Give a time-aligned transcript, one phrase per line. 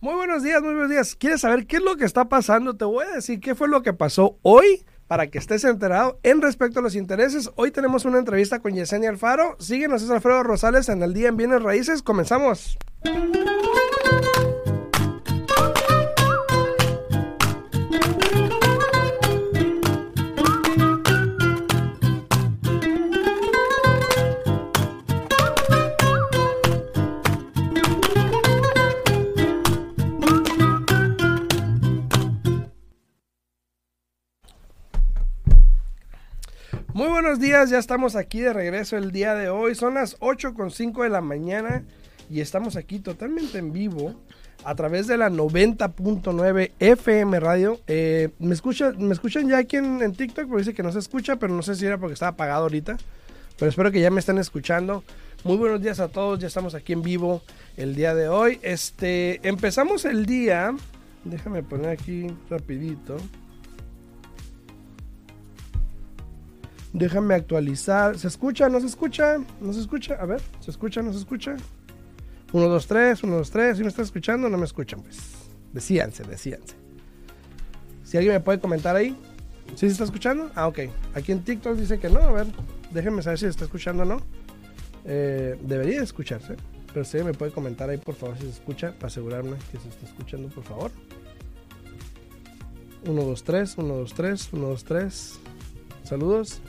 [0.00, 1.16] Muy buenos días, muy buenos días.
[1.16, 2.76] ¿Quieres saber qué es lo que está pasando?
[2.76, 6.40] Te voy a decir qué fue lo que pasó hoy para que estés enterado en
[6.40, 7.50] respecto a los intereses.
[7.56, 9.56] Hoy tenemos una entrevista con Yesenia Alfaro.
[9.58, 12.02] Síguenos, es Alfredo Rosales en el día en Bienes Raíces.
[12.02, 12.78] Comenzamos.
[37.28, 39.74] Buenos días, ya estamos aquí de regreso el día de hoy.
[39.74, 41.84] Son las 8 con 5 de la mañana
[42.30, 44.14] y estamos aquí totalmente en vivo
[44.64, 47.80] a través de la 90.9 FM radio.
[47.86, 50.48] Eh, ¿me, escucha, ¿Me escuchan ya aquí en, TikTok?
[50.48, 52.96] Porque dice que no se escucha, pero no sé si era porque estaba apagado ahorita.
[53.58, 55.04] Pero espero que ya me estén escuchando.
[55.44, 57.42] Muy buenos días a todos, ya estamos aquí en vivo
[57.76, 58.58] el día de hoy.
[58.62, 60.74] Este, empezamos el día,
[61.24, 63.18] déjame poner aquí rapidito.
[66.92, 68.18] Déjame actualizar.
[68.18, 68.68] ¿Se escucha?
[68.68, 69.38] ¿No se escucha?
[69.60, 70.14] ¿No se escucha?
[70.14, 71.02] A ver, ¿se escucha?
[71.02, 71.56] ¿No se escucha?
[72.52, 73.76] 1, 2, 3, 1, 2, 3.
[73.76, 75.18] Si me está escuchando, no me escuchan, pues.
[75.72, 76.76] Decíanse, decíanse.
[78.04, 79.16] Si alguien me puede comentar ahí.
[79.74, 80.50] ¿Sí se está escuchando?
[80.54, 80.78] Ah, ok.
[81.14, 82.20] Aquí en TikTok dice que no.
[82.20, 82.46] A ver,
[82.90, 84.16] déjenme saber si se está escuchando o no.
[85.04, 86.56] Eh, debería escucharse.
[86.92, 89.88] Pero si me puede comentar ahí, por favor, si se escucha, para asegurarme que se
[89.90, 90.90] está escuchando, por favor.
[93.06, 95.40] 1, 2, 3, 1, 2, 3, 1, 2, 3.
[96.04, 96.62] Saludos.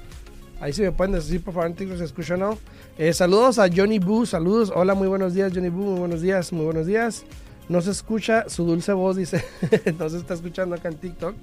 [0.59, 2.57] Ahí sí me pueden decir, por favor, en se escucha o no.
[2.97, 4.73] Eh, saludos a Johnny Boo, saludos.
[4.75, 7.23] Hola, muy buenos días, Johnny Boo, muy buenos días, muy buenos días.
[7.69, 9.43] No se escucha su dulce voz, dice.
[9.97, 11.35] no se está escuchando acá en TikTok.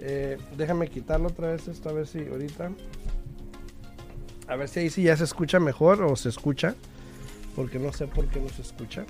[0.00, 2.70] Eh, déjame quitarlo otra vez esto, a ver si ahorita.
[4.48, 6.74] A ver si ahí sí ya se escucha mejor o se escucha.
[7.54, 9.04] Porque no sé por qué no se escucha.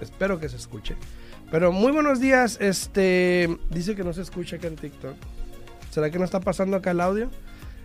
[0.00, 0.94] Espero que se escuche.
[1.50, 2.56] Pero muy buenos días.
[2.60, 5.16] Este dice que no se escucha acá en TikTok.
[5.90, 7.30] ¿Será que no está pasando acá el audio?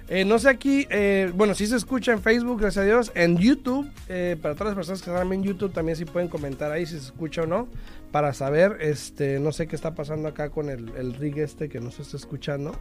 [0.08, 3.12] Eh, no sé aquí, eh, bueno, sí se escucha en Facebook, gracias a Dios.
[3.16, 6.72] En YouTube, eh, para todas las personas que están en YouTube, también sí pueden comentar
[6.72, 7.68] ahí si se escucha o no.
[8.12, 11.90] Para saber, este, no sé qué está pasando acá con el, rig este que no
[11.90, 12.76] se está escuchando.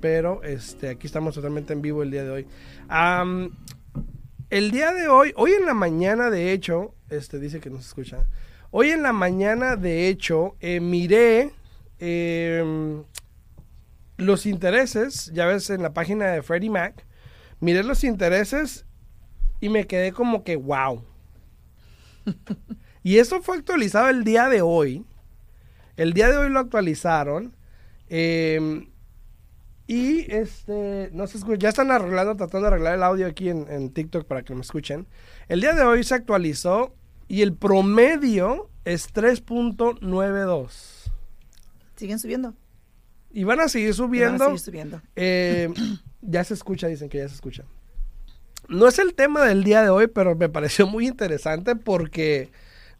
[0.00, 2.46] Pero este, aquí estamos totalmente en vivo el día de hoy.
[4.48, 7.88] el día de hoy, hoy en la mañana, de hecho, este dice que no se
[7.88, 8.24] escucha.
[8.70, 11.52] Hoy en la mañana, de hecho, miré
[11.98, 13.02] em,
[14.16, 17.06] los intereses, ya ves en la página de Freddie Mac,
[17.60, 18.86] miré los intereses
[19.60, 21.04] y me quedé como que wow.
[23.02, 25.04] y eso fue actualizado el día de hoy.
[25.96, 27.54] El día de hoy lo actualizaron.
[28.08, 28.90] Em,
[29.86, 33.66] y este, no se escucha, ya están arreglando, tratando de arreglar el audio aquí en,
[33.70, 35.06] en, TikTok para que me escuchen.
[35.48, 36.94] El día de hoy se actualizó
[37.28, 41.10] y el promedio es 3.92.
[41.96, 42.54] Siguen subiendo.
[43.36, 44.38] Y van a seguir subiendo.
[44.38, 45.02] Van a seguir subiendo.
[45.14, 45.68] Eh,
[46.22, 47.64] ya se escucha, dicen que ya se escucha.
[48.66, 52.50] No es el tema del día de hoy, pero me pareció muy interesante porque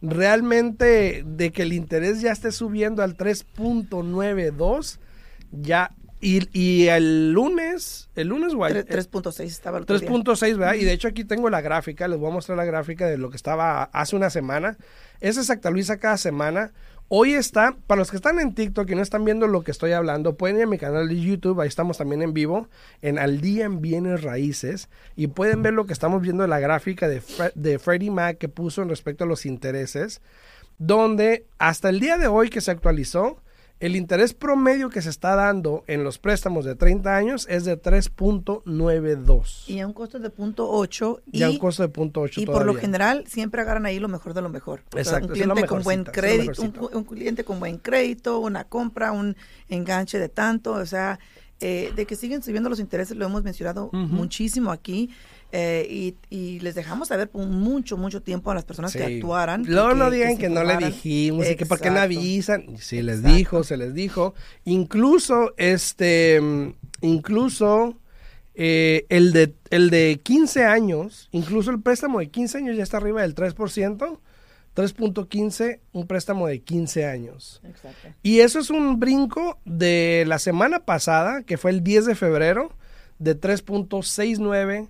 [0.03, 4.99] realmente de que el interés ya esté subiendo al 3.92,
[5.53, 8.75] ya y, y, el lunes, el lunes, guay.
[8.75, 10.75] 3.6 estaba 3.6, ¿verdad?
[10.75, 13.31] Y de hecho aquí tengo la gráfica, les voy a mostrar la gráfica de lo
[13.31, 14.77] que estaba hace una semana.
[15.21, 16.73] Esa se actualiza cada semana.
[17.09, 19.93] Hoy está, para los que están en TikTok y no están viendo lo que estoy
[19.93, 22.69] hablando, pueden ir a mi canal de YouTube, ahí estamos también en vivo,
[23.01, 26.59] en Al Día en Bienes Raíces, y pueden ver lo que estamos viendo en la
[26.59, 27.23] gráfica de,
[27.55, 30.21] de Freddie Mac que puso en respecto a los intereses,
[30.79, 33.41] donde hasta el día de hoy que se actualizó,
[33.79, 37.81] el interés promedio que se está dando en los préstamos de 30 años es de
[37.81, 39.69] 3.92.
[39.69, 41.21] Y a un costo de 0.8.
[41.31, 44.33] Y, a un costo de 0.8 Y por lo general siempre agarran ahí lo mejor
[44.33, 44.83] de lo mejor.
[44.95, 45.29] Exacto.
[45.29, 49.37] un cliente con buen crédito, un, cliente con buen crédito, una compra, un
[49.69, 51.19] enganche de tanto, o sea,
[51.61, 55.11] eh, de que siguen subiendo los intereses, lo hemos mencionado muchísimo aquí.
[55.53, 59.65] Eh, y, les dejamos saber por mucho, mucho tiempo a las personas que actuaran.
[59.67, 62.77] Luego no digan que, no le dijimos y que por qué no avisan.
[62.79, 64.35] Si les dijo, se les dijo.
[64.65, 66.41] Incluso, este,
[67.01, 67.97] incluso
[68.55, 72.97] eh, el, de, el de 15 años, incluso el préstamo de 15 años ya está
[72.97, 74.19] arriba del 3%.
[74.75, 77.63] 3.15, un préstamo de 15 años.
[77.65, 78.09] Exacto.
[78.23, 82.71] Y eso es un brinco de la semana pasada, que fue el 10 de febrero,
[83.19, 84.89] de 3.69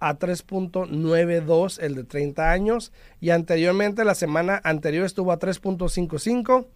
[0.00, 6.66] a 3.92 el de 30 años y anteriormente la semana anterior estuvo a 3.55.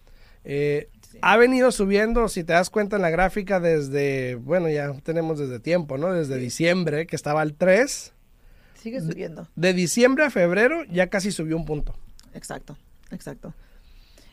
[0.45, 0.89] Eh,
[1.21, 5.59] Ha venido subiendo, si te das cuenta en la gráfica, desde, bueno, ya tenemos desde
[5.59, 6.13] tiempo, ¿no?
[6.13, 8.13] Desde diciembre, que estaba al 3.
[8.79, 9.47] Sigue subiendo.
[9.55, 11.95] De, diciembre a febrero ya casi subió un punto.
[12.35, 12.77] Exacto,
[13.09, 13.55] exacto.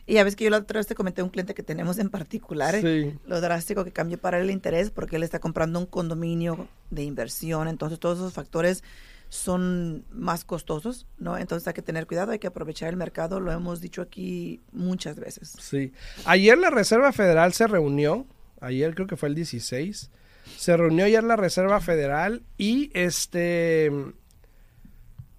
[0.05, 2.09] Y ya ves que yo la otra vez te comenté un cliente que tenemos en
[2.09, 3.17] particular, sí.
[3.25, 7.67] lo drástico que cambió para el interés porque él está comprando un condominio de inversión,
[7.67, 8.83] entonces todos esos factores
[9.29, 11.37] son más costosos, ¿no?
[11.37, 15.19] Entonces hay que tener cuidado, hay que aprovechar el mercado, lo hemos dicho aquí muchas
[15.19, 15.55] veces.
[15.59, 15.91] Sí.
[16.25, 18.27] Ayer la Reserva Federal se reunió,
[18.61, 20.11] ayer creo que fue el 16,
[20.57, 23.91] se reunió ayer la Reserva Federal y este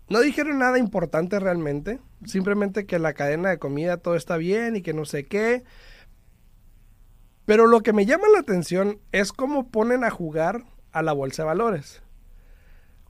[0.08, 4.82] no dijeron nada importante realmente, simplemente que la cadena de comida todo está bien y
[4.82, 5.64] que no sé qué.
[7.46, 11.42] Pero lo que me llama la atención es cómo ponen a jugar a la bolsa
[11.42, 12.04] de valores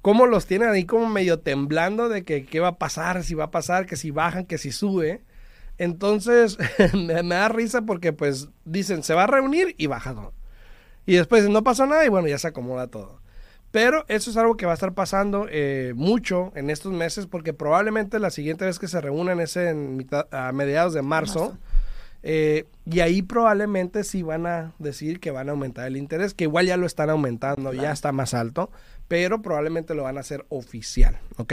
[0.04, 3.44] cómo los tienen ahí como medio temblando de que qué va a pasar, si va
[3.44, 5.24] a pasar, que si bajan, que si sube.
[5.78, 6.58] Entonces
[6.92, 10.34] me, da risa porque pues dicen se va a reunir y baja todo.
[11.06, 13.22] Y después no pasó nada y bueno, ya se acomoda todo.
[13.74, 17.52] Pero eso es algo que va a estar pasando eh, mucho en estos meses porque
[17.52, 21.58] probablemente la siguiente vez que se reúnan es en a mediados de marzo.
[22.22, 26.44] Eh, y ahí probablemente sí van a decir que van a aumentar el interés, que
[26.44, 28.70] igual ya lo están aumentando, ya está más alto
[29.08, 31.52] pero probablemente lo van a hacer oficial, ¿ok?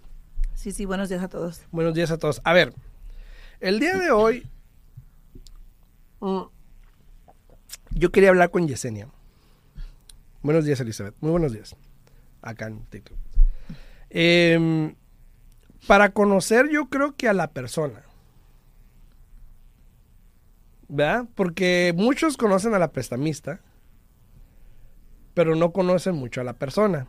[0.55, 1.61] Sí, sí, buenos días a todos.
[1.71, 2.41] Buenos días a todos.
[2.43, 2.75] A ver,
[3.61, 4.51] el día de hoy,
[6.19, 6.43] mm,
[7.93, 9.07] yo quería hablar con Yesenia.
[10.43, 11.15] Buenos días, Elizabeth.
[11.21, 11.77] Muy buenos días
[12.43, 13.19] acá en TikTok.
[14.11, 14.95] Em,
[15.87, 18.03] para conocer yo creo que a la persona.
[20.89, 21.27] ¿Verdad?
[21.35, 23.61] Porque muchos conocen a la prestamista,
[25.35, 27.09] pero no conocen mucho a la persona.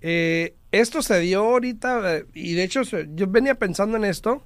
[0.00, 4.44] Eh, esto se dio ahorita, eh, y de hecho yo venía pensando en esto,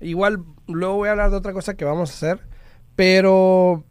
[0.00, 2.46] igual luego voy a hablar de otra cosa que vamos a hacer,
[2.96, 3.84] pero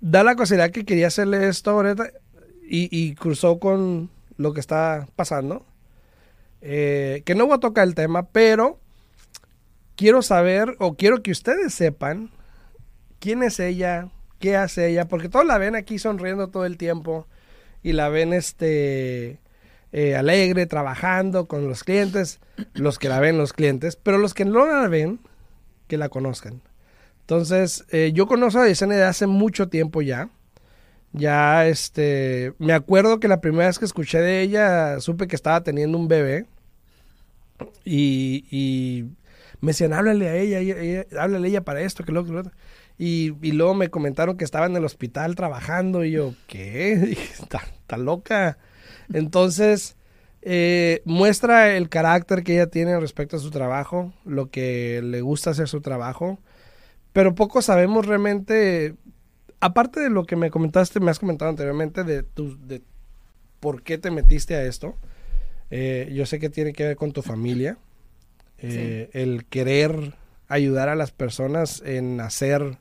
[0.00, 2.10] da la casualidad que quería hacerle esto ahorita
[2.68, 5.64] y cruzó con lo que está pasando.
[6.60, 8.80] Eh, que no voy a tocar el tema, pero
[9.94, 12.30] quiero saber o quiero que ustedes sepan
[13.18, 17.26] quién es ella, qué hace ella, porque todos la ven aquí sonriendo todo el tiempo
[17.82, 19.40] y la ven este
[19.92, 22.40] eh, alegre, trabajando con los clientes,
[22.74, 25.20] los que la ven los clientes, pero los que no la ven,
[25.88, 26.60] que la conozcan.
[27.20, 30.28] Entonces, eh, yo conozco a Yesenia de hace mucho tiempo ya.
[31.12, 35.62] Ya, este, me acuerdo que la primera vez que escuché de ella, supe que estaba
[35.62, 36.46] teniendo un bebé.
[37.84, 39.04] Y, y
[39.60, 42.42] me decían, háblale a ella, háblale a ella para esto, que lo que lo.
[42.98, 47.16] Y, y, luego me comentaron que estaba en el hospital trabajando y yo, ¿qué?
[47.40, 48.58] Está, loca.
[49.12, 49.96] Entonces,
[50.42, 55.50] eh, muestra el carácter que ella tiene respecto a su trabajo, lo que le gusta
[55.50, 56.38] hacer su trabajo,
[57.12, 58.94] pero poco sabemos realmente
[59.60, 62.82] aparte de lo que me comentaste, me has comentado anteriormente de, tu, de
[63.60, 64.96] por qué te metiste a esto,
[65.70, 67.78] eh, yo sé que tiene que ver con tu familia,
[68.58, 70.14] eh, el querer
[70.48, 72.78] ayudar a las personas en hacer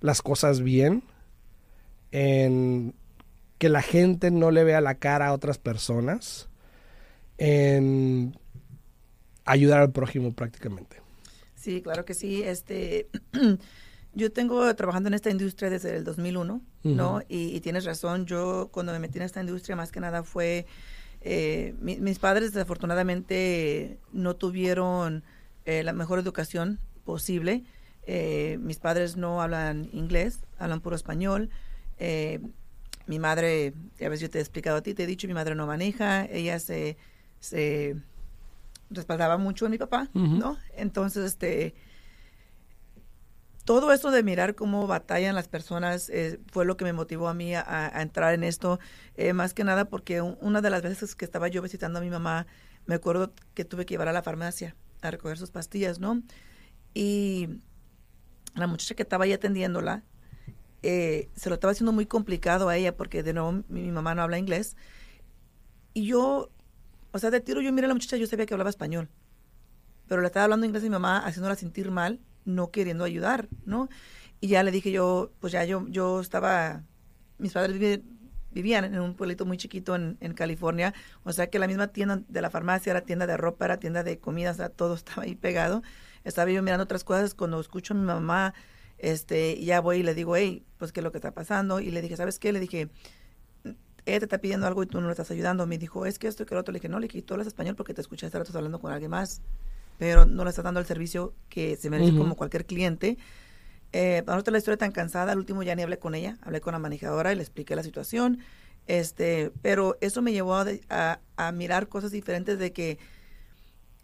[0.00, 1.02] las cosas bien,
[2.12, 2.94] en
[3.58, 6.48] que la gente no le vea la cara a otras personas,
[7.38, 8.36] en
[9.44, 11.04] ayudar al prójimo prácticamente.
[11.54, 12.42] Sí, claro que sí.
[12.42, 13.08] Este
[14.14, 17.22] Yo tengo trabajando en esta industria desde el 2001, ¿no?
[17.28, 20.66] Y, tienes razón, yo cuando me metí en esta industria más que nada fue,
[21.20, 25.24] eh, mis padres desafortunadamente no tuvieron
[25.64, 27.64] eh, la mejor educación posible.
[28.06, 31.50] Eh, mis padres no hablan inglés, hablan puro español.
[33.06, 35.54] mi madre, a veces yo te he explicado a ti, te he dicho, mi madre
[35.54, 36.96] no maneja, ella se,
[37.40, 37.96] se
[38.90, 40.56] respaldaba mucho en mi papá, ¿no?
[40.76, 41.74] Entonces, este
[43.64, 47.34] todo esto de mirar cómo batallan las personas eh, fue lo que me motivó a
[47.34, 48.78] mí a, entrar en esto,
[49.16, 52.10] eh, más que nada porque una de las veces que estaba yo visitando a mi
[52.10, 52.46] mamá,
[52.86, 56.22] me acuerdo que tuve que llevar a la farmacia a recoger sus pastillas, ¿no?
[56.92, 57.48] Y
[58.54, 60.02] la muchacha que estaba ahí atendiéndola,
[60.82, 64.22] eh, se lo estaba haciendo muy complicado a ella porque de nuevo mi, mamá no
[64.22, 64.76] habla inglés.
[65.94, 66.50] Y yo,
[67.12, 69.08] o sea, de tiro yo miré a la muchacha, yo sabía que hablaba español,
[70.06, 73.88] pero le estaba hablando inglés a mi mamá, haciéndola sentir mal, no queriendo ayudar, ¿no?
[74.40, 76.82] Y ya le dije yo, pues ya yo, yo estaba,
[77.38, 78.00] mis padres
[78.52, 82.22] vivían en un pueblito muy chiquito en, en, California, o sea que la misma tienda
[82.28, 85.22] de la farmacia era tienda de ropa, era tienda de comida, o sea, todo estaba
[85.22, 85.82] ahí pegado.
[86.24, 88.54] Estaba yo mirando otras cosas cuando escucho a mi mamá
[88.98, 91.80] este, ya voy y le digo, hey, pues qué es lo que está pasando.
[91.80, 92.52] Y le dije, ¿sabes qué?
[92.52, 92.88] Le dije,
[94.06, 95.66] ella te está pidiendo algo y tú no le estás ayudando.
[95.66, 96.72] Me dijo, es que esto y que lo otro.
[96.72, 98.92] Le dije, no, le dije, tú hablas español porque te escuché hace rato hablando con
[98.92, 99.42] alguien más,
[99.98, 103.18] pero no le estás dando el servicio que se merece como cualquier cliente.
[103.92, 106.60] Eh, para nosotros la historia tan cansada, al último ya ni hablé con ella, hablé
[106.60, 108.40] con la manejadora y le expliqué la situación.
[108.86, 112.98] Este, pero eso me llevó a, a, mirar cosas diferentes de que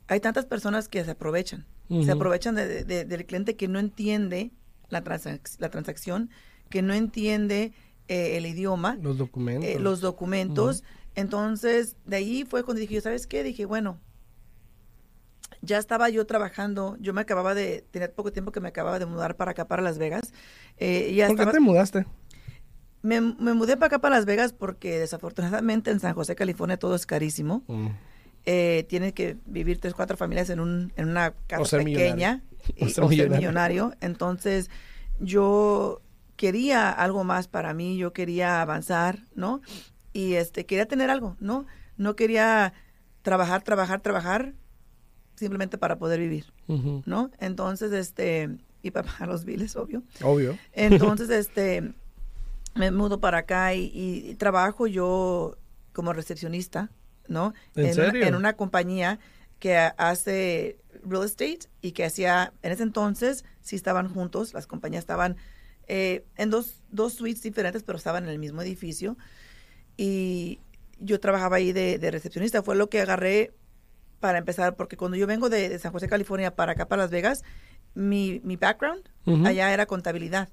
[0.06, 1.66] hay tantas personas que se aprovechan.
[2.04, 4.52] Se aprovechan de, del cliente que no entiende
[4.90, 5.02] la,
[5.58, 6.30] la transacción,
[6.68, 7.72] que no entiende
[8.06, 8.96] eh, el idioma.
[9.02, 9.68] Los documentos.
[9.68, 10.84] Eh, los documentos.
[11.16, 13.42] Entonces, de ahí fue cuando dije, ¿sabes qué?
[13.42, 13.98] Dije, bueno,
[15.62, 19.06] ya estaba yo trabajando, yo me acababa de, tener poco tiempo que me acababa de
[19.06, 20.32] mudar para acá, para Las Vegas.
[20.78, 22.06] Eh, ya ¿Por qué te mudaste?
[23.02, 27.06] Me, mudé para acá, para Las Vegas, porque desafortunadamente en San José, California, todo es
[27.06, 27.62] carísimo.
[27.66, 27.88] Mm.
[28.46, 32.42] Eh, tiene que vivir tres, cuatro familias en, un, en una casa pequeña
[32.80, 33.94] o ser, millonario.
[34.00, 34.70] Entonces,
[35.18, 36.00] yo
[36.36, 39.60] quería algo más para mí, yo quería avanzar, ¿no?
[40.14, 41.66] Y este, quería tener algo, ¿no?
[41.98, 42.72] No quería
[43.22, 44.54] trabajar, trabajar, trabajar
[45.40, 46.44] simplemente para poder vivir,
[47.06, 47.30] ¿no?
[47.38, 48.50] Entonces, este,
[48.82, 50.02] y para pagar los biles, obvio.
[50.22, 50.58] Obvio.
[50.72, 51.94] Entonces, este,
[52.74, 55.56] me mudo para acá y, trabajo yo
[55.92, 56.90] como recepcionista,
[57.26, 57.54] ¿no?
[57.74, 59.18] en una compañía
[59.58, 65.02] que hace real estate y que hacía, en ese entonces, sí estaban juntos, las compañías
[65.02, 65.36] estaban
[65.86, 69.16] eh, en dos, dos suites diferentes, pero estaban en el mismo edificio.
[69.96, 70.60] Y
[70.98, 73.52] yo trabajaba ahí de, recepcionista, fue lo que agarré
[74.20, 77.42] para empezar, porque cuando yo vengo de, San José, California, para acá, para Las Vegas,
[77.94, 79.08] mi, mi background
[79.44, 80.48] allá era contabilidad.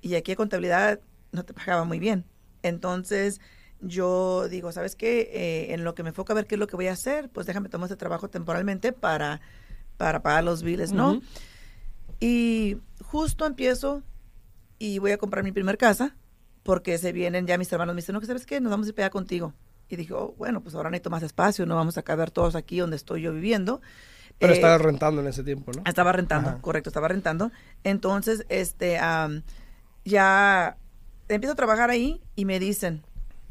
[0.00, 1.00] Y aquí contabilidad
[1.32, 2.24] no te pagaba muy bien.
[2.62, 3.40] Entonces,
[3.80, 5.30] yo digo, ¿sabes qué?
[5.32, 7.28] Eh, en lo que me enfoca a ver qué es lo que voy a hacer,
[7.30, 9.40] pues déjame tomar este trabajo temporalmente para,
[9.96, 11.20] para pagar los biles, ¿no?
[12.20, 14.02] Y justo empiezo
[14.78, 16.16] y voy a comprar mi primer casa
[16.62, 18.60] porque se vienen ya mis hermanos me dicen, no, ¿sabes qué?
[18.60, 19.54] Nos vamos a ir para contigo.
[19.90, 22.78] Y dije, oh, bueno, pues ahora necesito más espacio, no vamos a caber todos aquí
[22.78, 23.80] donde estoy yo viviendo.
[24.38, 25.82] Pero estaba eh, rentando en ese tiempo, ¿no?
[25.84, 27.50] Estaba rentando, correcto, estaba rentando.
[27.82, 28.98] Entonces, este,
[30.04, 30.76] ya
[31.28, 33.02] empiezo a trabajar ahí y me dicen,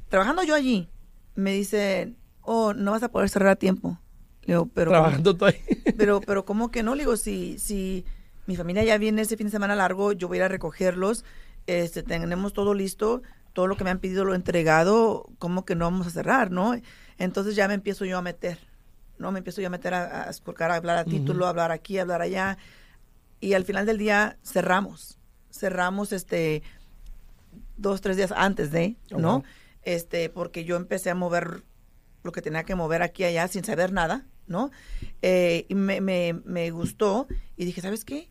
[0.07, 0.89] trabajando yo allí,
[1.35, 3.99] me dice, oh, no vas a poder cerrar a tiempo.
[4.43, 4.91] Le digo, pero...
[4.91, 5.61] Trabajando tú ahí.
[5.97, 6.95] Pero, pero, ¿cómo que no?
[6.95, 8.05] Le digo, si, si
[8.47, 11.25] mi familia ya viene ese fin de semana largo, yo voy a ir a recogerlos,
[11.67, 13.21] este, tenemos todo listo,
[13.53, 16.51] todo lo que me han pedido lo he entregado, ¿cómo que no vamos a cerrar,
[16.51, 16.73] no?
[17.17, 18.59] Entonces ya me empiezo yo a meter,
[19.17, 19.31] ¿no?
[19.31, 22.03] Me empiezo yo a meter a, a, a hablar a título, a hablar aquí, a
[22.03, 22.57] hablar allá.
[23.39, 25.19] Y al final del día cerramos.
[25.51, 26.63] Cerramos este
[27.77, 29.43] dos, tres días antes de, ¿no?
[29.83, 31.63] este, porque yo empecé a mover
[32.23, 34.71] lo que tenía que mover aquí y allá sin saber nada, ¿no?
[35.21, 38.29] Eh, y me, me, me gustó y dije, ¿sabes qué?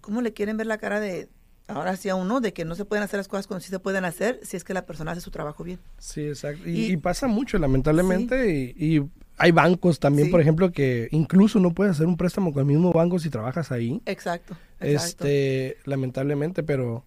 [0.00, 1.28] ¿Cómo le quieren ver la cara de,
[1.68, 3.78] ahora sí a uno de que no se pueden hacer las cosas cuando sí se
[3.78, 5.78] pueden hacer si es que la persona hace su trabajo bien.
[5.98, 6.62] Sí, exacto.
[6.66, 8.50] Y, pasa mucho, lamentablemente.
[8.76, 9.02] Y,
[9.38, 12.90] hay bancos también, por ejemplo, que incluso no puedes hacer un préstamo con el mismo
[12.90, 14.00] banco si trabajas ahí.
[14.06, 14.56] Exacto.
[14.80, 15.26] exacto.
[15.26, 17.04] Este, lamentablemente, pero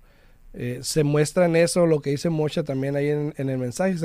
[0.53, 3.95] eh, se muestra en eso lo que dice Mocha también ahí en, el mensaje.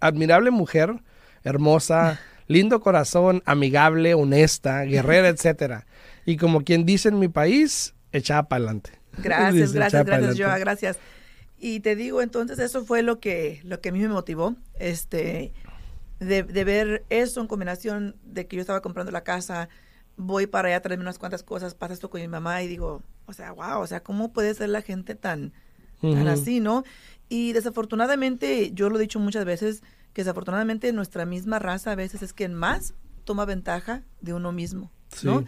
[0.00, 0.94] admirable mujer,
[1.42, 5.86] hermosa, lindo corazón, amigable, honesta, guerrera, etcétera.
[6.24, 9.03] Y como quien dice en mi país, echada para adelante.
[9.18, 10.98] Gracias, gracias, gracias, Joa, gracias.
[11.58, 15.52] Y te digo, entonces eso fue lo que, lo que a mí me motivó, este,
[16.20, 19.68] de, de ver eso en combinación de que yo estaba comprando la casa,
[20.16, 23.02] voy para allá a traerme unas cuantas cosas, pasa esto con mi mamá y digo,
[23.26, 25.52] o sea, wow, o sea, ¿cómo puede ser la gente tan,
[26.28, 26.84] así, ¿no?
[27.28, 32.22] Y desafortunadamente, yo lo he dicho muchas veces, que desafortunadamente nuestra misma raza a veces
[32.22, 32.94] es quien más
[33.24, 34.90] toma ventaja de uno mismo,
[35.22, 35.44] ¿no?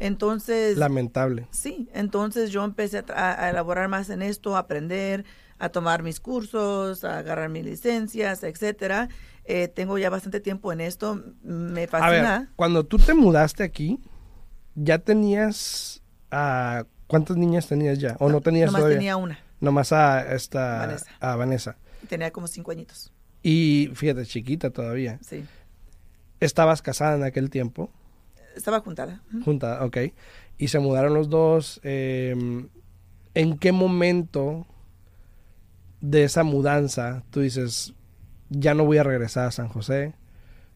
[0.00, 0.78] Entonces...
[0.78, 1.46] Lamentable.
[1.50, 5.24] Sí, entonces yo empecé a, elaborar más en esto, a aprender,
[5.58, 9.10] a tomar mis cursos, a agarrar mis licencias, etcétera.
[9.44, 12.36] Eh, tengo ya bastante tiempo en esto, me fascina.
[12.36, 14.00] A ver, cuando tú te mudaste aquí,
[14.74, 16.02] ¿ya tenías...
[16.32, 18.16] Uh, ¿Cuántas niñas tenías ya?
[18.20, 19.40] ¿O no, tenías nomás tenía una.
[19.60, 21.06] Nomás a esta Vanessa.
[21.18, 21.76] a Vanessa.
[22.08, 23.12] Tenía como cinco añitos.
[23.42, 25.18] Y fíjate, chiquita todavía.
[25.20, 25.44] Sí.
[26.38, 27.90] ¿Estabas casada en aquel tiempo?
[28.54, 29.22] Estaba juntada.
[29.44, 29.98] Juntada, ok.
[30.58, 31.80] Y se mudaron los dos.
[31.82, 32.68] Em,
[33.34, 34.66] ¿en qué momento
[36.00, 37.94] de esa mudanza tú dices,
[38.48, 40.14] ya no voy a regresar a San José?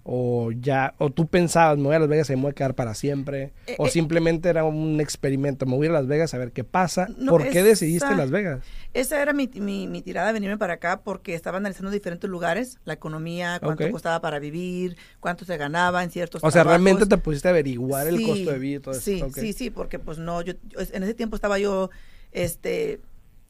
[0.07, 2.75] O ya o tú pensabas me voy a Las Vegas y me voy a quedar
[2.75, 6.39] para siempre eh, o eh, simplemente era un experimento me voy a Las Vegas a
[6.39, 8.63] ver qué pasa ¿por qué decidiste Las Vegas?
[8.93, 13.59] esa era mi, mi, tirada venirme para acá porque estaba analizando diferentes lugares la economía
[13.63, 17.53] cuánto costaba para vivir cuánto se ganaba en ciertos o sea realmente te pusiste a
[17.53, 20.53] averiguar el costo de vida y todo sí, eso sí sí porque pues no yo
[20.77, 21.89] en ese tiempo estaba yo
[22.31, 23.01] este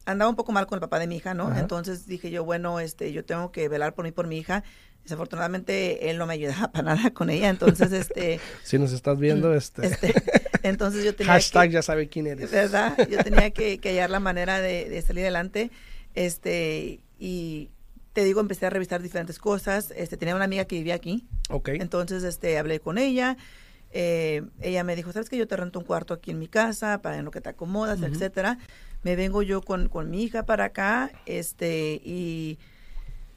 [0.07, 1.57] andaba un poco mal con el papá de mi hija, ¿no?
[1.57, 4.65] Entonces dije yo, bueno, este, yo tengo que velar por mí, por mi hija.
[5.05, 8.41] Desafortunadamente él no me ayudaba para nada con ella, entonces este.
[8.63, 9.87] si nos estás viendo, este.
[9.87, 10.15] este
[10.63, 12.51] entonces yo tenía Hashtag ya sabe quién eres.
[12.51, 12.97] ¿Verdad?
[13.09, 15.71] Yo tenía que, hallar la manera de, salir adelante,
[16.15, 17.71] este, y
[18.13, 19.93] te digo, empecé a revisar diferentes cosas.
[19.97, 21.27] Este, tenía una amiga que vivía aquí.
[21.51, 21.71] Ok.
[21.71, 23.37] Entonces, este, hablé con ella.
[23.91, 27.03] Eh, ella me dijo, ¿sabes que yo te rento un cuarto aquí en mi casa
[27.03, 28.59] para en lo que te acomodas, etcétera?
[29.05, 32.59] me vengo yo con, mi hija para acá, este, y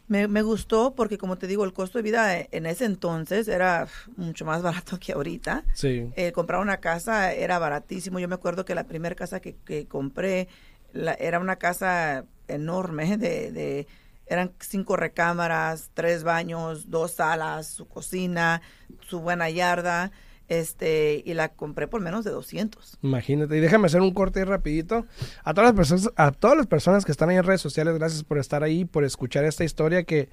[0.08, 4.46] me, gustó porque, como te digo, el costo de vida en ese entonces era mucho
[4.46, 5.64] más barato que ahorita.
[5.74, 6.12] Sí.
[6.16, 8.20] Eh, comprar una casa era baratísimo.
[8.20, 10.48] Yo me acuerdo que la primera casa que, compré
[10.94, 13.88] era una casa enorme de, de
[14.26, 18.62] eran cinco recámaras, tres baños, dos salas, su cocina,
[19.02, 20.12] su buena yarda
[20.48, 23.00] este y la compré por menos de 200.
[23.02, 25.06] Imagínate, y déjame hacer un corte ahí rapidito.
[25.44, 28.24] A todas las personas a todas las personas que están ahí en redes sociales, gracias
[28.24, 30.30] por estar ahí, por escuchar esta historia que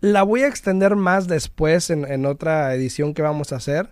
[0.00, 3.90] la voy a extender más después en, otra edición que vamos a hacer.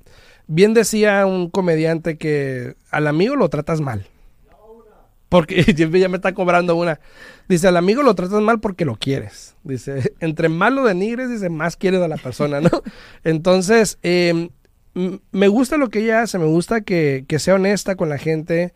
[0.47, 4.05] bien decía un comediante que al amigo lo tratas mal.
[5.29, 6.99] Porque ya me está cobrando una.
[7.49, 9.55] Dice, al amigo lo tratas mal porque lo quieres.
[9.63, 12.69] Dice, entre malo de denigres, dice, más quieres a la persona, ¿no?
[13.23, 14.49] Entonces, em,
[15.31, 18.73] me gusta lo que ella hace, me gusta que, que, sea honesta con la gente.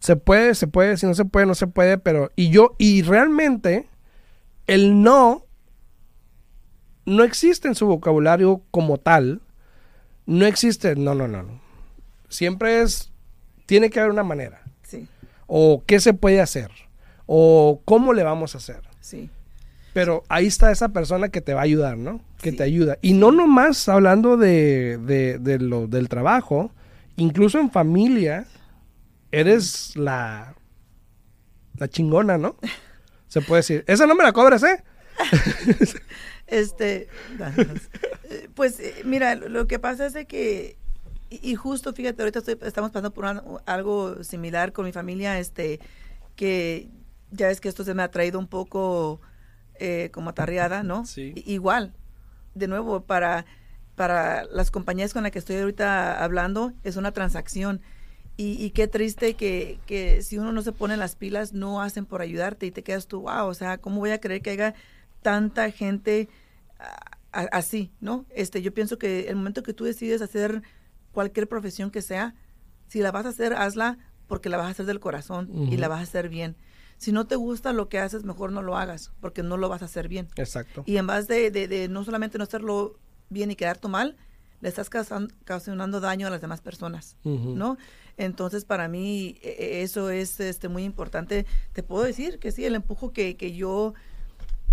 [0.00, 2.30] Se puede, se puede, si no se puede, no se puede, pero...
[2.36, 3.88] Y yo, y realmente,
[4.66, 5.44] el no
[7.06, 9.40] no existe en su vocabulario como tal.
[10.26, 11.60] No existe, no, no, no.
[12.28, 13.12] Siempre es,
[13.66, 14.64] tiene que haber una manera
[15.46, 16.70] o qué se puede hacer,
[17.26, 18.82] o cómo le vamos a hacer.
[19.00, 19.30] Sí.
[19.92, 22.20] Pero ahí está esa persona que te va a ayudar, ¿no?
[22.40, 22.98] Que te ayuda.
[23.00, 26.72] Y no nomás hablando de, de, lo, del trabajo,
[27.16, 28.46] incluso en familia,
[29.30, 30.54] eres la,
[31.76, 32.56] la chingona, ¿no?
[33.28, 33.84] Se puede decir.
[33.86, 34.82] Esa no me la cobras, ¿eh?
[36.46, 37.08] este,
[38.30, 40.76] eh, pues eh, mira, lo que pasa es de que
[41.42, 43.26] y, justo, fíjate, ahorita estamos pasando por
[43.66, 45.80] algo similar con mi familia, este,
[46.36, 46.88] que
[47.30, 49.20] ya es que esto se me ha traído un poco
[49.80, 51.06] eh, como atarreada, ¿no?
[51.06, 51.32] Sí.
[51.46, 51.92] Igual,
[52.54, 53.46] de nuevo, para,
[53.96, 57.80] para las compañías con las que estoy ahorita hablando, es una transacción.
[58.36, 62.20] Y, qué triste que, que, si uno no se pone las pilas, no hacen por
[62.20, 64.74] ayudarte y te quedas tú, wow, o sea, ¿cómo voy a creer que haya
[65.24, 66.28] tanta gente
[67.32, 68.26] así, ¿no?
[68.28, 70.62] Este, yo pienso que el momento que tú decides hacer
[71.12, 72.34] cualquier profesión que sea,
[72.86, 75.88] si la vas a hacer, hazla porque la vas a hacer del corazón y la
[75.88, 76.56] vas a hacer bien.
[76.98, 79.80] Si no te gusta lo que haces, mejor no lo hagas, porque no lo vas
[79.80, 80.28] a hacer bien.
[80.36, 80.84] Exacto.
[80.86, 82.98] Y en vez de, de, no solamente no hacerlo
[83.30, 84.16] bien y quedarte mal,
[84.60, 87.78] le estás causando daño a las demás personas, ¿no?
[88.16, 91.46] Entonces, para mí, e, e, eso es este, muy importante.
[91.72, 93.94] Te puedo decir que sí, el empujo que, que yo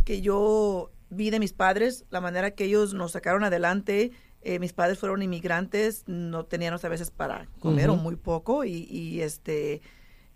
[0.04, 4.12] que yo vi de mis padres, la manera que ellos nos sacaron adelante.
[4.42, 9.22] Eh, mis padres fueron inmigrantes, no teníamos a veces para comer o muy poco y,
[9.22, 9.82] este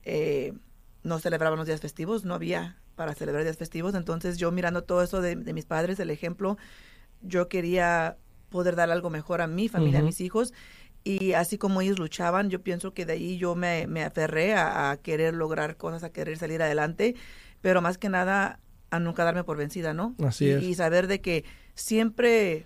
[0.04, 0.54] eh,
[1.02, 3.96] no celebraban los días festivos, no había para celebrar días festivos.
[3.96, 6.58] Entonces yo mirando todo eso de, mis padres, el ejemplo,
[7.22, 8.18] yo quería
[8.50, 10.54] poder dar algo mejor a mi familia, a mis hijos.
[11.04, 14.92] Y así como ellos luchaban, yo pienso que de ahí yo me, me aferré a,
[14.92, 17.16] a, querer lograr cosas, a querer salir adelante,
[17.62, 20.16] pero más que nada a nunca darme por vencida, ¿no?
[20.24, 20.64] Así es.
[20.64, 22.66] Y saber de que siempre,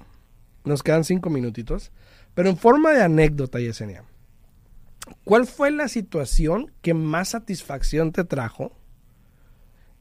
[0.64, 1.92] nos quedan cinco minutitos,
[2.34, 4.04] pero en forma de anécdota, Yesenia,
[5.24, 8.72] ¿cuál fue la situación que más satisfacción te trajo?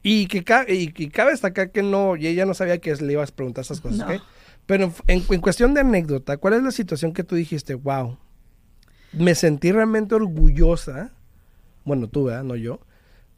[0.03, 3.35] Y que, y, cabe destacar que no, y ella no sabía que le ibas a
[3.35, 4.21] preguntar esas cosas,
[4.65, 8.17] Pero en, en, cuestión de anécdota, ¿cuál es la situación que tú dijiste, wow,
[9.11, 11.11] me sentí realmente orgullosa,
[11.83, 12.43] bueno, tú, ¿verdad?
[12.43, 12.79] No yo,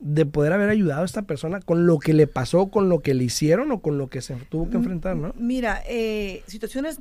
[0.03, 3.13] de poder haber ayudado a esta persona con lo que le pasó, con lo que
[3.13, 5.33] le hicieron o con lo que se tuvo que enfrentar, ¿no?
[5.37, 6.99] Mira, eh, situaciones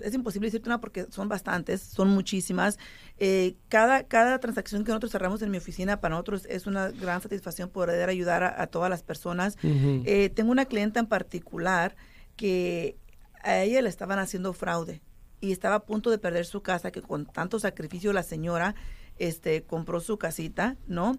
[0.00, 2.78] es imposible decirte una porque son bastantes, son muchísimas.
[3.18, 7.20] Eh, cada, cada transacción que nosotros cerramos en mi oficina para nosotros es una gran
[7.20, 9.58] satisfacción poder ayudar a, todas las personas.
[9.62, 11.94] Eh, tengo una clienta en particular
[12.36, 12.96] que
[13.42, 15.02] a ella le estaban haciendo fraude
[15.42, 18.74] y estaba a punto de perder su casa, que con tanto sacrificio la señora
[19.18, 21.18] este, compró su casita, ¿no?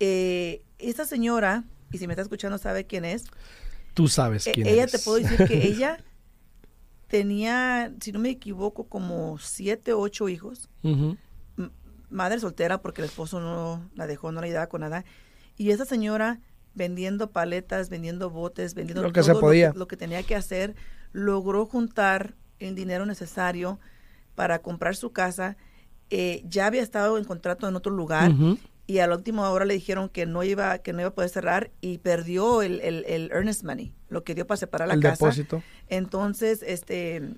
[0.00, 3.24] Eh, esta señora, y si me está escuchando sabe quién es.
[3.94, 4.92] Tú sabes e, quién ella es.
[4.92, 5.98] te puedo decir que ella
[7.08, 10.68] tenía, si no me equivoco, como siete, ocho hijos.
[12.08, 15.04] Madre soltera porque el esposo no la dejó, no la ayudaba con nada.
[15.56, 16.40] Y esa señora
[16.74, 19.72] vendiendo paletas, vendiendo botes, vendiendo lo que se podía.
[19.74, 20.76] Lo, que, tenía que hacer,
[21.12, 23.80] logró juntar el dinero necesario
[24.34, 25.56] para comprar su casa.
[26.10, 28.32] Eh, ya había estado en contrato en otro lugar
[28.86, 31.30] y a la última hora le dijeron que no iba que no iba a poder
[31.30, 35.24] cerrar y perdió el, el, earnest money, lo que dio para separar la el casa.
[35.24, 35.62] Depósito.
[35.88, 37.34] Entonces, este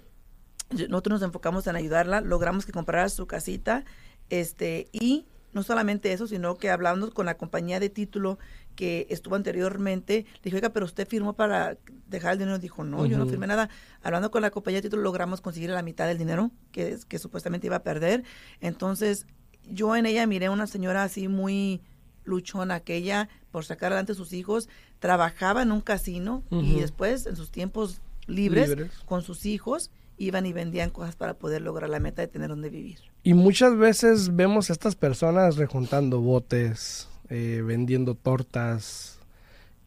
[0.70, 3.84] nosotros nos enfocamos en ayudarla, logramos que comprara su casita,
[4.28, 8.38] este y no solamente eso, sino que hablando con la compañía de título
[8.76, 12.58] que estuvo anteriormente, le dije, oiga, pero usted firmó para dejar el dinero.
[12.58, 13.70] Dijo, no, yo no firmé nada.
[14.02, 17.66] Hablando con la compañía de título, logramos conseguir la mitad del dinero que, que supuestamente
[17.66, 18.22] iba a perder.
[18.60, 19.26] Entonces,
[19.70, 21.80] yo en ella miré una señora así muy
[22.24, 27.36] luchona, aquella por sacar adelante a sus hijos, trabajaba en un casino y después en
[27.36, 28.76] sus tiempos libres,
[29.06, 32.70] con sus hijos iban y vendían cosas para poder lograr la meta de tener donde
[32.70, 32.98] vivir.
[33.22, 39.18] Y muchas veces vemos a estas personas rejuntando botes, eh, vendiendo tortas,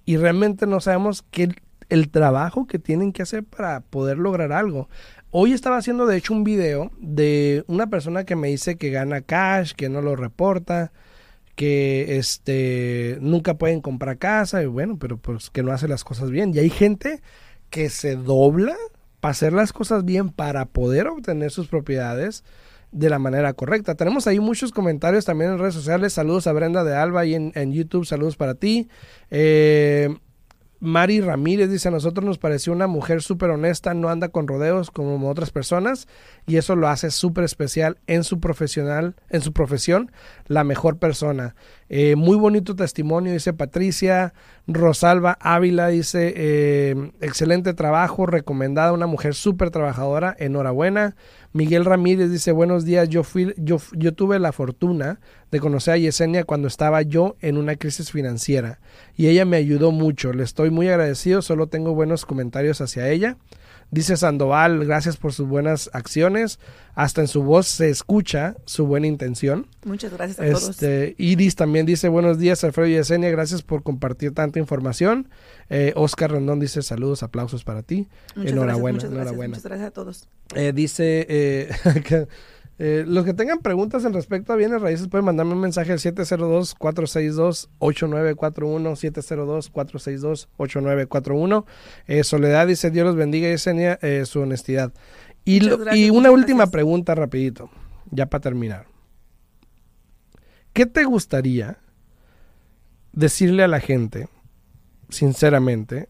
[0.05, 1.49] y realmente no sabemos qué
[1.89, 4.87] el trabajo que tienen que hacer para poder lograr algo.
[5.33, 9.21] Hoy estaba haciendo de hecho un video de una persona que me dice que gana
[9.21, 10.91] cash, que no lo reporta,
[11.55, 16.31] que este nunca pueden comprar casa, y bueno, pero pues que no hace las cosas
[16.31, 16.53] bien.
[16.53, 17.21] Y hay gente
[17.69, 18.75] que se dobla
[19.21, 22.43] para hacer las cosas bien para poder obtener sus propiedades
[22.91, 23.95] de la manera correcta.
[23.95, 26.11] Tenemos ahí muchos comentarios también en redes sociales.
[26.11, 28.05] Saludos a Brenda de Alba y en, en YouTube.
[28.05, 28.89] Saludos para ti.
[29.29, 30.13] Eh,
[30.83, 34.89] Mari Ramírez dice, a nosotros nos pareció una mujer súper honesta, no anda con rodeos
[34.89, 36.07] como otras personas
[36.47, 40.11] y eso lo hace súper especial en su profesional, en su profesión,
[40.47, 41.53] la mejor persona.
[41.93, 44.33] Eh, muy bonito testimonio, dice Patricia.
[44.65, 51.17] Rosalba Ávila dice, eh, excelente trabajo, recomendada, una mujer súper trabajadora, enhorabuena.
[51.51, 55.19] Miguel Ramírez dice, buenos días, yo, fui, yo, yo tuve la fortuna
[55.51, 58.79] de conocer a Yesenia cuando estaba yo en una crisis financiera
[59.17, 63.35] y ella me ayudó mucho, le estoy muy agradecido, solo tengo buenos comentarios hacia ella.
[63.91, 66.59] Dice Sandoval, gracias por sus buenas acciones.
[66.95, 69.67] Hasta en su voz se escucha su buena intención.
[69.83, 71.19] Muchas gracias a este, todos.
[71.19, 75.29] Iris también dice, buenos días, Alfredo y Yesenia, gracias por compartir tanta información.
[75.69, 78.07] Eh, Oscar Rendón dice, saludos, aplausos para ti.
[78.37, 79.33] enhorabuena, gracias, muchas enhorabuena.
[79.33, 80.29] Gracias, muchas gracias a todos.
[80.55, 81.69] Eh, dice eh,
[82.83, 85.99] eh, los que tengan preguntas en respecto a bienes raíces pueden mandarme un mensaje al
[85.99, 87.67] 702-462-8941,
[90.57, 91.65] 702-462-8941.
[92.07, 94.91] Eh, Soledad dice, Dios los bendiga y Yesenia eh, su honestidad.
[95.45, 95.59] Y,
[95.95, 97.69] y una última pregunta rapidito,
[98.09, 98.87] ya para terminar.
[100.73, 101.77] ¿Qué te gustaría
[103.11, 104.27] decirle a la gente,
[105.09, 106.09] sinceramente,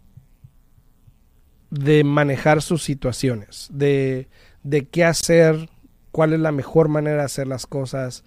[1.69, 4.29] de manejar sus situaciones, de,
[4.63, 5.69] de qué hacer
[6.11, 8.23] cuál es la mejor manera de hacer las cosas.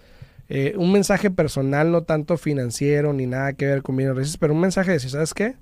[0.49, 4.53] Eh, un mensaje personal, no tanto financiero ni nada que ver con bienes raíces, pero
[4.53, 5.57] un mensaje de decir, ¿sabes qué?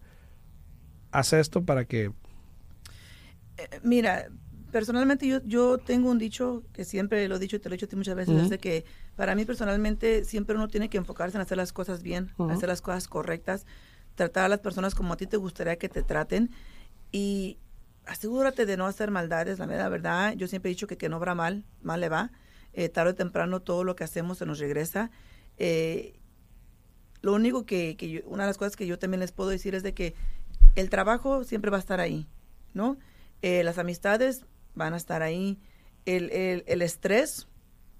[1.12, 2.06] Haz esto para que...
[3.58, 4.28] Eh, mira,
[4.72, 7.78] personalmente yo, yo tengo un dicho que siempre lo he dicho y te lo he
[7.78, 11.42] dicho muchas veces, es de que para mí personalmente siempre uno tiene que enfocarse en
[11.42, 13.66] hacer las cosas bien, hacer las cosas correctas,
[14.14, 16.50] tratar a las personas como a ti te gustaría que te traten
[17.12, 17.58] y
[18.06, 21.34] asegúrate de no hacer maldades, la verdad, yo siempre he dicho que que no obra
[21.34, 22.32] mal, mal le va,
[22.72, 25.10] eh, tarde o temprano todo lo que hacemos se nos regresa.
[25.56, 26.18] Eh,
[27.20, 29.82] lo único que, que una de las cosas que yo también les puedo decir es
[29.82, 30.14] de que
[30.74, 32.26] el trabajo siempre va a estar ahí,
[32.74, 32.96] ¿no?
[33.42, 35.58] Eh, las amistades van a estar ahí,
[36.06, 37.46] el, el, el estrés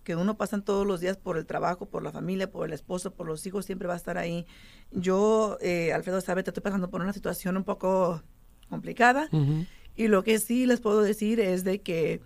[0.05, 3.15] que uno pasa todos los días por el trabajo, por la familia, por el esposo,
[3.15, 4.47] por los hijos, siempre va a estar ahí.
[4.91, 5.59] Yo,
[5.95, 8.21] Alfredo, sabe, te estoy pasando por una situación un poco
[8.69, 9.29] complicada.
[9.95, 12.21] Y lo que sí les puedo decir es de que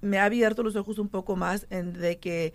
[0.00, 2.54] me ha abierto los ojos un poco más en de que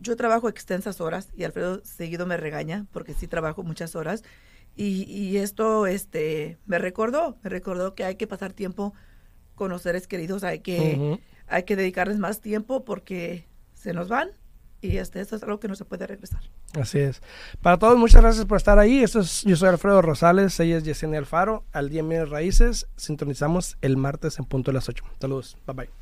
[0.00, 4.22] yo trabajo extensas horas y Alfredo seguido me regaña porque sí trabajo muchas horas.
[4.74, 8.94] Y, y esto este me recordó, me recordó que hay que pasar tiempo
[9.54, 14.30] con los seres queridos, hay que, hay que dedicarles más tiempo porque se nos van
[14.82, 16.40] y este, esto es algo que no se puede regresar.
[16.78, 17.22] Así es.
[17.62, 19.02] Para todos, muchas gracias por estar ahí.
[19.02, 21.64] Esto es, yo soy Alfredo Rosales, ella es Yesenia Alfaro.
[21.72, 25.04] Al Día Raíces, sintonizamos el martes en punto de las 8.
[25.20, 26.01] Saludos, bye bye.